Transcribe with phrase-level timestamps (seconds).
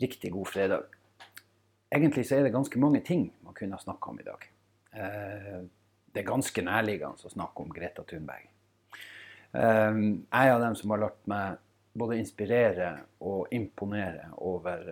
[0.00, 0.86] riktig god fredag.
[1.90, 4.46] Egentlig så er det ganske mange ting man kunne ha snakka om i dag.
[4.92, 5.58] Eh,
[6.10, 8.46] det er ganske nærliggende å snakke om Greta Thunberg.
[9.52, 11.58] Eh, jeg er av dem som har latt meg
[12.00, 12.92] både inspirere
[13.26, 14.86] og imponere over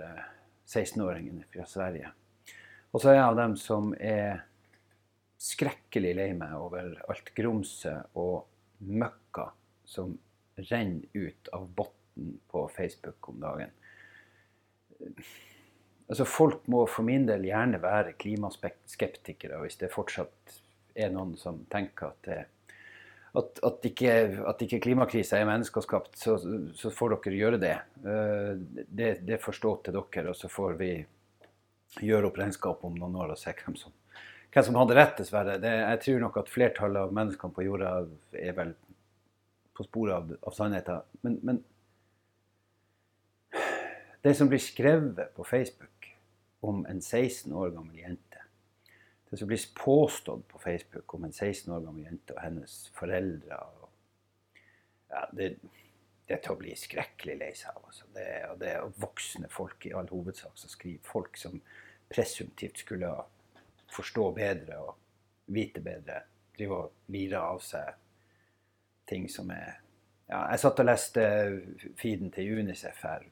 [0.66, 2.10] 16-åringene fra Sverige.
[2.92, 4.44] Og så er jeg av dem som er
[5.38, 8.48] skrekkelig lei meg over alt grumset og
[8.82, 9.46] møkka
[9.88, 10.16] som
[10.58, 13.70] renner ut av bunnen på Facebook om dagen.
[16.08, 20.56] Altså Folk må for min del gjerne være klimaskeptikere hvis det fortsatt
[20.98, 22.38] er noen som tenker at, det,
[23.38, 24.14] at, at, ikke,
[24.50, 26.38] at ikke klimakrisa er menneskeskapt, så,
[26.74, 27.76] så, får dere gjøre det.
[28.02, 28.50] Eh,
[28.88, 29.12] det.
[29.28, 30.90] Det får til dere, og så får vi
[32.04, 33.94] gjøre opp regnskap om noen år og se hvem som,
[34.52, 35.58] hvem som hadde rett, dessverre.
[35.62, 37.94] Det, jeg tror nok at flertallet av menneskene på jorda
[38.32, 38.74] er vel
[39.76, 41.06] på sporet av, av sannheten.
[41.22, 41.62] Men, men
[44.28, 46.08] det som blir skrevet på Facebook
[46.60, 48.42] om en 16 år gammel jente.
[49.30, 53.56] Det som blir påstått på Facebook om en 16 år gammel jente og hennes foreldre
[53.56, 53.86] og,
[55.08, 57.86] ja, det, det, er til å bli skrekkelig lei seg av.
[57.88, 58.08] Altså.
[58.12, 61.00] Det, og det er voksne folk i all hovedsak som skriver.
[61.08, 61.56] Folk som
[62.12, 63.14] presumptivt skulle
[63.94, 64.92] forstå bedre og
[65.56, 66.20] vite bedre.
[66.58, 67.96] Drive og lire av seg
[69.08, 69.78] ting som er
[70.28, 71.26] ja, Jeg satt og leste
[71.96, 73.24] feeden til Unicef her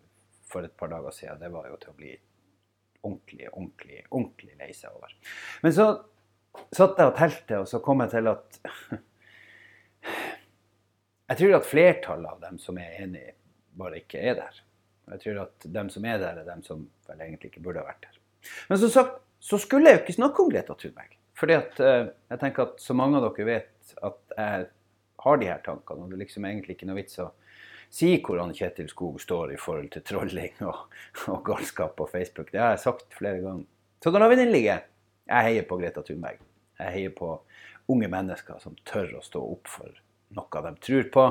[0.51, 1.41] for et par dager siden.
[1.41, 2.13] Det var jo til å bli
[3.07, 5.15] ordentlig, ordentlig, ordentlig lei seg over.
[5.63, 5.89] Men så
[6.73, 8.61] satt jeg og telte, og så kom jeg til at
[11.27, 13.25] Jeg tror at flertallet av dem som er enig,
[13.75, 14.61] bare ikke er der.
[15.11, 17.89] Jeg tror at dem som er der, er dem som vel egentlig ikke burde ha
[17.89, 18.21] vært der.
[18.71, 21.17] Men som sagt, så skulle jeg jo ikke snakke om Greta Thunberg.
[21.37, 24.69] Fordi at uh, jeg tenker at så mange av dere vet at jeg
[25.27, 27.29] har de her tankene, og det er liksom egentlig ikke noe vits å
[27.97, 30.85] si hvordan Kjetil Skog står i forhold til trolling og,
[31.31, 32.53] og, galskap på Facebook.
[32.53, 33.65] Det har jeg sagt flere ganger.
[34.03, 34.77] Så da lar vi den ligge.
[35.27, 36.43] Jeg heier på Greta Thunberg.
[36.77, 37.31] Jeg heier på
[37.93, 40.03] unge mennesker som tør å stå opp for
[40.37, 41.25] noe de tror på,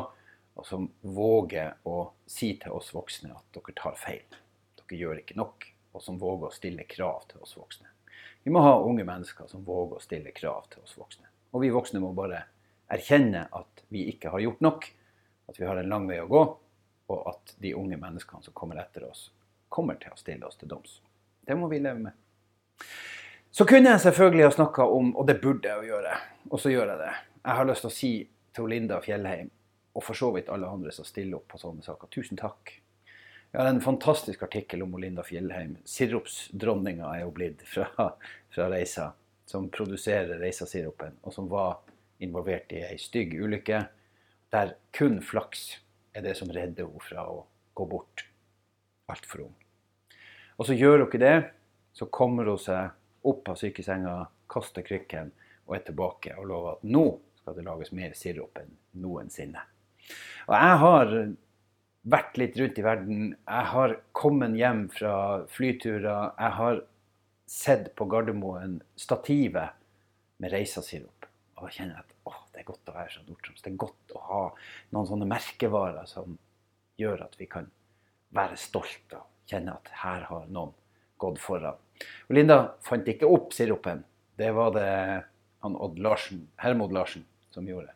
[0.55, 1.97] og som våger å
[2.31, 4.23] si til oss voksne at dere tar feil.
[4.79, 5.69] Dere gjør ikke nok.
[5.95, 7.87] Og som våger å stille krav til oss voksne.
[8.43, 11.29] Vi må ha unge mennesker som våger å stille krav til oss voksne.
[11.55, 12.41] Og vi voksne må bare
[12.91, 14.89] erkjenne at vi ikke har gjort nok
[15.47, 16.44] at vi har en lang vei å gå,
[17.13, 19.29] og at de unge menneskene som kommer etter oss,
[19.69, 21.00] kommer til å stille oss til doms.
[21.45, 22.13] Det må vi leve med.
[23.55, 26.16] Så kunne jeg selvfølgelig ha snakka om, og det burde jeg jo gjøre,
[26.50, 27.11] og så gjør jeg det.
[27.45, 28.13] Jeg har lyst til å si
[28.55, 29.51] til Linda Fjellheim,
[29.95, 32.73] og for så vidt alle andre som stiller opp på sånne saker, tusen takk.
[33.53, 35.78] Jeg har en fantastisk artikkel om Linda Fjellheim.
[35.88, 38.09] Sirupsdronninga er jo blitt fra,
[38.51, 39.13] fra Reisa,
[39.47, 41.78] som produserer Reisa-sirupen, og som var
[42.25, 43.85] involvert i ei stygg ulykke
[44.53, 45.67] der kun flaks
[46.16, 47.44] er det som redder henne fra å
[47.75, 48.25] gå bort
[49.11, 49.56] altfor ung.
[50.56, 51.38] Og så gjør hun ikke det.
[51.95, 52.91] Så kommer hun seg
[53.28, 54.17] opp av sykesenga,
[54.51, 55.31] kaster krykken
[55.66, 57.05] og er tilbake og lover at nå
[57.39, 59.61] skal det lages mer sirup enn noensinne.
[60.45, 61.13] Og jeg har
[62.16, 63.23] vært litt rundt i verden.
[63.34, 65.16] Jeg har kommet hjem fra
[65.50, 66.35] flyturer.
[66.38, 66.84] Jeg har
[67.50, 69.78] sett på Gardermoen stativet
[70.41, 71.14] med Reisa-sirup.
[71.55, 73.61] Og da kjenner jeg at å, det er godt å være fra Nord-Troms.
[73.63, 74.41] Det er godt å ha
[74.95, 76.35] noen sånne merkevarer som
[76.99, 77.69] gjør at vi kan
[78.35, 80.73] være stolte og kjenne at her har noen
[81.21, 81.79] gått foran.
[82.27, 84.03] Og Linda fant ikke opp sirupen.
[84.35, 84.89] Det var det
[85.63, 87.23] han Odd Larsen, Hermod Larsen
[87.55, 87.93] som gjorde.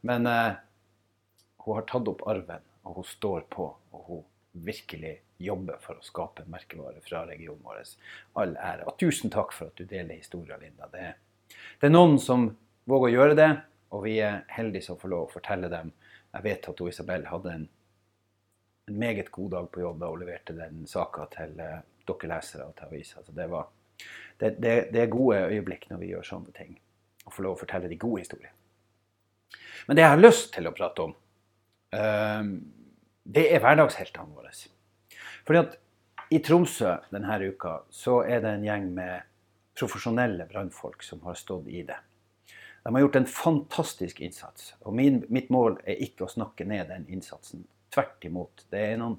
[0.00, 0.56] Men eh,
[1.64, 3.68] hun har tatt opp arven, og hun står på.
[3.92, 4.22] Og hun
[4.64, 7.82] virkelig jobber for å skape merkevarer merkevare fra regionen vår.
[8.40, 8.88] All ære.
[8.88, 10.88] Og tusen takk for at du deler historien, Linda.
[10.90, 11.12] Det,
[11.78, 12.48] det er noen som
[12.88, 13.48] våger å gjøre det,
[13.92, 15.92] og vi er heldige som får lov å fortelle dem.
[16.34, 17.66] Jeg vet at Isabel hadde en,
[18.88, 22.68] en, meget god dag på jobb da hun leverte den saka til uh, dere lesere
[22.68, 23.20] og til avisa.
[23.20, 23.48] Altså det,
[24.40, 26.76] det, det, det, er gode øyeblikk når vi gjør sånne ting.
[27.26, 28.54] Og får lov å fortelle de gode historiene.
[29.88, 31.14] Men det jeg har lyst til å prate om,
[31.96, 32.52] uh,
[33.28, 34.52] det er hverdagsheltene våre.
[35.44, 35.78] Fordi at
[36.32, 39.28] i Tromsø denne uka så er det en gjeng med
[39.78, 41.96] profesjonelle brannfolk som har stått i det.
[42.84, 44.74] De har gjort en fantastisk innsats.
[44.86, 47.66] Og min, mitt mål er ikke å snakke ned den innsatsen.
[47.94, 48.66] Tvert imot.
[48.70, 49.18] Det er noen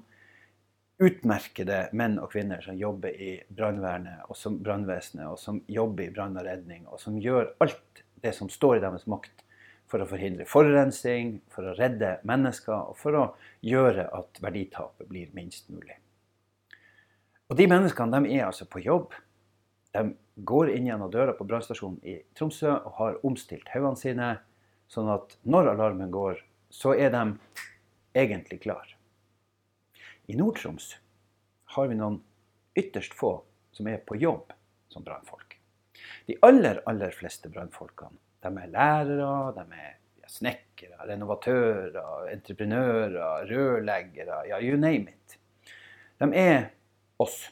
[1.00, 6.12] utmerkede menn og kvinner som jobber i brannvernet og som brannvesenet, og som jobber i
[6.12, 9.46] brann og redning, og som gjør alt det som står i deres makt
[9.90, 13.24] for å forhindre forurensning, for å redde mennesker og for å
[13.66, 15.96] gjøre at verditapet blir minst mulig.
[17.50, 19.16] Og de menneskene de er altså på jobb.
[19.94, 24.30] De går inn gjennom døra på brannstasjonen i Tromsø og har omstilt haugene sine,
[24.90, 26.40] sånn at når alarmen går,
[26.70, 27.24] så er de
[28.16, 28.86] egentlig klar.
[30.30, 30.92] I Nord-Troms
[31.74, 32.20] har vi noen
[32.78, 33.40] ytterst få
[33.74, 34.52] som er på jobb
[34.90, 35.56] som brannfolk.
[36.26, 39.96] De aller, aller fleste brannfolkene er lærere, de er
[40.30, 45.38] snekkere, renovatører, entreprenører, rørleggere, ja, you name it.
[46.22, 46.70] De er
[47.18, 47.48] oss.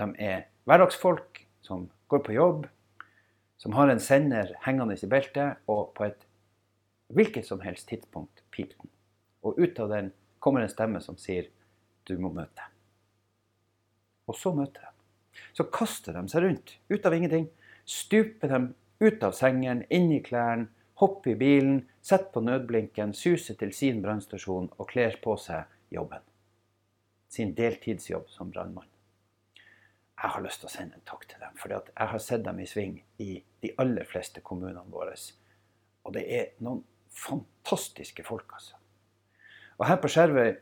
[0.00, 2.66] De er hverdagsfolk som går på jobb,
[3.60, 6.26] som har en sender hengende i beltet, og på et
[7.10, 8.90] hvilket som helst tidspunkt piper den.
[9.42, 11.50] Og ut av den kommer en stemme som sier
[12.04, 12.70] 'du må møte'.
[14.28, 14.92] Og så møter de.
[15.52, 17.48] Så kaster de seg rundt, ut av ingenting.
[17.84, 23.54] Stuper dem ut av sengen, inn i klærne, hopper i bilen, setter på nødblinken, suser
[23.54, 26.20] til sin brannstasjon og kler på seg jobben.
[27.28, 28.88] Sin deltidsjobb som brannmann.
[30.20, 32.58] Jeg har lyst til å sende en takk til dem, for jeg har sett dem
[32.60, 35.14] i sving i de aller fleste kommunene våre.
[36.04, 36.82] Og det er noen
[37.16, 38.76] fantastiske folk, altså.
[39.80, 40.52] Og her på Skjervøy,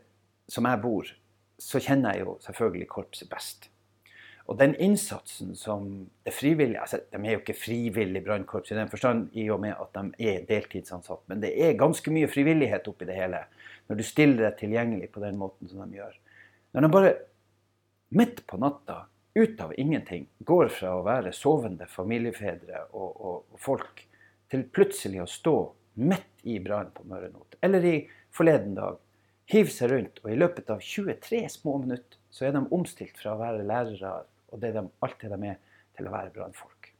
[0.48, 1.10] som jeg bor,
[1.58, 3.66] så kjenner jeg jo selvfølgelig korpset best.
[4.48, 5.88] Og den innsatsen som
[6.24, 9.74] det frivillige altså De er jo ikke frivillig brannkorps i den forstand i og med
[9.74, 13.42] at de er deltidsansatt, men det er ganske mye frivillighet oppi det hele
[13.88, 16.16] når du stiller deg tilgjengelig på den måten som de gjør.
[16.72, 17.12] Når de bare
[18.16, 19.02] midt på natta,
[19.34, 24.04] ut av ingenting, går fra å være sovende familiefedre og, og, folk
[24.50, 25.56] til plutselig å stå
[26.00, 27.96] midt i brannen på Møre Not, eller i
[28.34, 28.98] forleden dag,
[29.48, 33.34] hiver seg rundt, og i løpet av 23 små minutter så er de omstilt fra
[33.34, 34.14] å være lærere
[34.52, 35.60] og det de, alt det de er,
[35.96, 36.90] til å være brannfolk.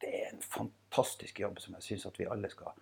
[0.00, 2.72] Det er en fantastisk jobb som jeg syns at vi alle skal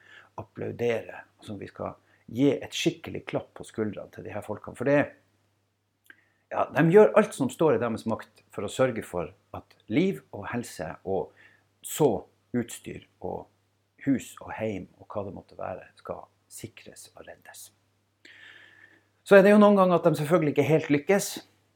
[0.40, 1.96] applaudere, og som vi skal
[2.34, 4.78] gi et skikkelig klapp på skuldrene til de her folkene.
[4.78, 5.00] For det,
[6.50, 10.22] ja, de gjør alt som står i deres makt for å sørge for at liv
[10.32, 11.32] og helse og
[11.84, 12.10] så
[12.56, 13.46] utstyr og
[14.06, 17.68] hus og heim og hva det måtte være, skal sikres og reddes.
[19.28, 21.26] Så er det jo noen ganger at de selvfølgelig ikke helt lykkes,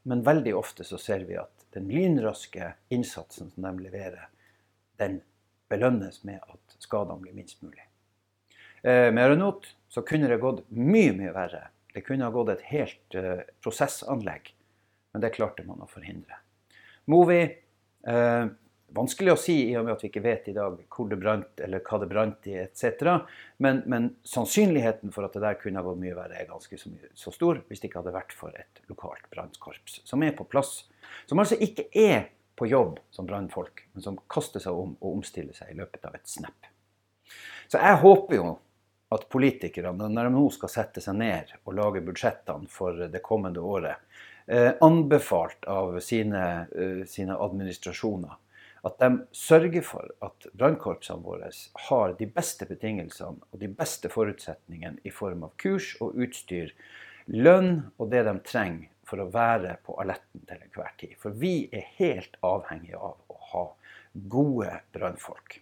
[0.09, 4.29] men veldig ofte så ser vi at den lynraske innsatsen som de leverer,
[5.01, 5.21] den
[5.69, 7.85] belønnes med at skadene blir minst mulig.
[8.81, 11.67] Eh, med Aeronot så kunne det gått mye, mye verre.
[11.93, 14.49] Det kunne ha gått et helt eh, prosessanlegg,
[15.13, 16.41] men det klarte man å forhindre.
[17.11, 18.45] Movi eh,
[18.93, 21.61] Vanskelig å si i og med at vi ikke vet i dag hvor det brant,
[21.65, 23.23] eller hva det brant i etc.
[23.63, 26.91] Men, men, sannsynligheten for at det der kunne ha gått mye verre, er ganske så,
[26.93, 30.45] mye, så stor hvis det ikke hadde vært for et lokalt brannkorps som er på
[30.45, 30.83] plass.
[31.25, 32.27] Som altså ikke er
[32.59, 36.19] på jobb som brannfolk, men som kaster seg om og omstiller seg i løpet av
[36.19, 36.69] et snap.
[37.65, 38.51] Så jeg håper jo
[39.13, 43.65] at politikerne, når de nå skal sette seg ned og lage budsjettene for det kommende
[43.65, 43.97] året,
[44.81, 48.35] anbefalt av sine, eh, sine administrasjoner,
[48.83, 51.51] at de sørger for at brannkorpsene våre
[51.87, 56.73] har de beste betingelsene og de beste forutsetningene i form av kurs og utstyr,
[57.31, 61.15] lønn og det de trenger for å være på alerten til enhver tid.
[61.21, 63.65] For vi er helt avhengige av å ha
[64.13, 65.61] gode brannfolk.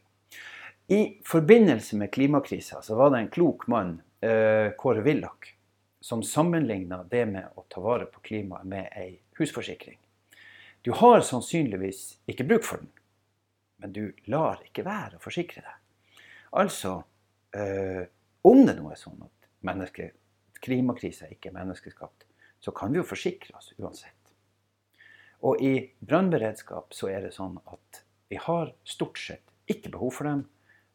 [0.91, 5.53] I forbindelse med klimakrisa så var det en klok mann, eh, Kåre Willoch,
[6.01, 9.99] som sammenligner det med å ta vare på klimaet med ei husforsikring.
[10.81, 12.89] Du har sannsynligvis ikke bruk for den
[13.81, 15.77] men du lar ikke være å forsikre deg.
[16.61, 16.99] Altså,
[17.57, 18.03] øh,
[18.45, 20.11] om det nå er sånn at menneske,
[20.61, 22.27] klimakrisa ikke er menneskeskapt,
[22.61, 24.17] så kan vi jo forsikre oss uansett.
[25.41, 25.73] Og i
[26.05, 30.45] brannberedskap så er det sånn at vi har stort sett ikke behov for dem,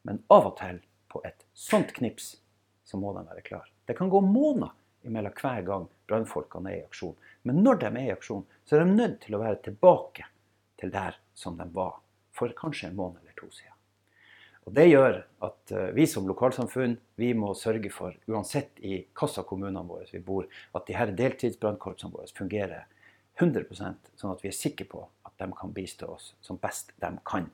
[0.07, 0.79] men av og til,
[1.11, 2.37] på et sånt knips,
[2.87, 3.67] så må de være klar.
[3.89, 4.71] Det kan gå måneder
[5.07, 7.15] imellom hver gang brannfolkene er i aksjon.
[7.47, 10.27] Men når de er i aksjon, så er de nødt til å være tilbake
[10.81, 11.97] til der som de var
[12.37, 13.73] for kanskje en måned eller to siden.
[14.67, 19.45] Og Det gjør at eh, vi som lokalsamfunn vi må sørge for, uansett i hvilke
[19.47, 22.89] kommunene våre vi bor, at de her deltidsbrannkorpsene våre fungerer
[23.39, 27.13] 100% sånn at vi er sikre på at de kan bistå oss som best de
[27.29, 27.47] kan.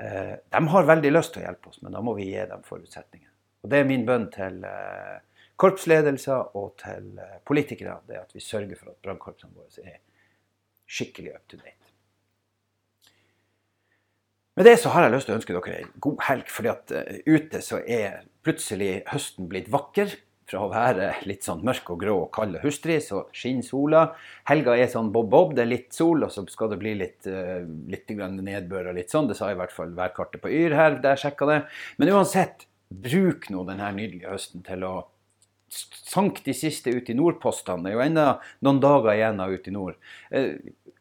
[0.00, 2.64] Eh, de har veldig lyst til å hjelpe oss, men da må vi gi dem
[2.64, 3.28] forutsetninger.
[3.62, 5.18] Og Det er min bønn til eh,
[5.58, 9.98] korpsledelser og til politikere, det at vi sørger for at brannkorpsene våre er
[10.88, 11.78] skikkelig up to date.
[14.58, 16.94] Med det så har jeg lyst til å ønske dere en god helg, fordi at
[16.96, 20.16] uh, ute så er plutselig høsten blitt vakker.
[20.48, 24.00] Fra å være litt sånn mørk og grå og kald og hustrig, så skinner sola.
[24.48, 27.60] Helga er sånn bob-bob, det er litt sol, og så skal det bli litt, uh,
[27.92, 29.28] litt nedbør og litt sånn.
[29.30, 31.60] Det sa i hvert fall værkartet på Yr her, der sjekka det.
[32.00, 34.94] Men uansett, bruk nå denne nydelige høsten til å
[35.70, 37.84] sank de siste ut i nordpostene.
[37.84, 38.26] Det er jo ennå
[38.66, 39.98] noen dager igjen av ute i nord.
[40.32, 40.54] Uh,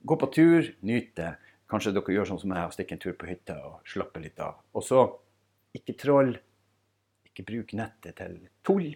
[0.07, 1.33] gå på tur, nyt det.
[1.67, 4.39] Kanskje dere gjør sånn som jeg og stikker en tur på hytta og slapper litt
[4.43, 4.62] av.
[4.77, 5.03] Og så
[5.75, 6.31] ikke troll,
[7.27, 8.89] ikke bruk nettet til tull.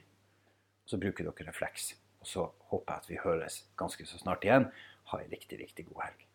[0.88, 1.94] Så bruker dere refleks.
[2.24, 4.70] Og så håper jeg at vi høres ganske så snart igjen.
[5.12, 6.28] Ha ei riktig, riktig god helg.